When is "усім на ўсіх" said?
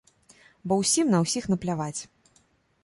0.83-1.43